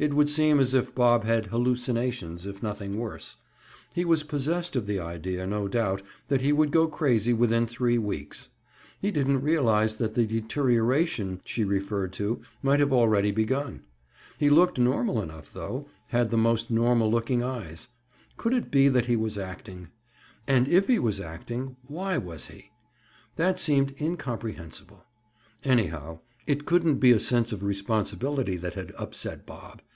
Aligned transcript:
It 0.00 0.14
would 0.14 0.28
seem 0.28 0.60
as 0.60 0.74
if 0.74 0.94
Bob 0.94 1.24
had 1.24 1.46
"hallucinations," 1.46 2.46
if 2.46 2.62
nothing 2.62 2.98
worse. 3.00 3.38
He 3.92 4.04
was 4.04 4.22
possessed 4.22 4.76
of 4.76 4.86
the 4.86 5.00
idea, 5.00 5.44
no 5.44 5.66
doubt, 5.66 6.02
that 6.28 6.40
he 6.40 6.52
would 6.52 6.70
go 6.70 6.86
crazy 6.86 7.32
within 7.32 7.66
three 7.66 7.98
weeks. 7.98 8.48
He 9.00 9.10
didn't 9.10 9.42
realize 9.42 9.96
that 9.96 10.14
the 10.14 10.24
"deterioration," 10.24 11.40
she 11.44 11.64
referred 11.64 12.12
to, 12.12 12.40
might 12.62 12.78
have 12.78 12.92
already 12.92 13.32
begun. 13.32 13.82
He 14.38 14.48
looked 14.48 14.78
normal 14.78 15.20
enough, 15.20 15.52
though, 15.52 15.88
had 16.10 16.30
the 16.30 16.36
most 16.38 16.70
normal 16.70 17.10
looking 17.10 17.42
eyes. 17.42 17.88
Could 18.36 18.52
it 18.54 18.70
be 18.70 18.88
that 18.88 19.06
he 19.06 19.16
was 19.16 19.36
acting? 19.36 19.88
And 20.46 20.68
if 20.68 20.86
he 20.86 21.00
was 21.00 21.18
acting, 21.18 21.74
why 21.88 22.18
was 22.18 22.46
he? 22.46 22.70
That 23.34 23.58
seemed 23.58 23.96
incomprehensible. 24.00 25.02
Anyhow, 25.64 26.20
it 26.46 26.64
couldn't 26.66 26.96
be 26.98 27.10
a 27.10 27.18
sense 27.18 27.50
of 27.52 27.64
responsibility 27.64 28.56
that 28.58 28.74
had 28.74 28.92
"upset" 28.96 29.44
Bob. 29.44 29.82